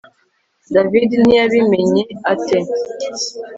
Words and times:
David 0.73 1.11
ntiyabimenye 1.23 2.01
ate 2.33 2.57